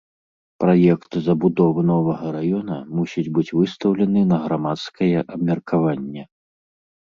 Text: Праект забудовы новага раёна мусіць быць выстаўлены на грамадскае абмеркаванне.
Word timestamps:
Праект 0.61 1.17
забудовы 1.27 1.81
новага 1.91 2.25
раёна 2.37 2.77
мусіць 3.01 3.27
быць 3.37 3.47
выстаўлены 3.61 4.27
на 4.33 4.43
грамадскае 4.49 5.15
абмеркаванне. 5.33 6.23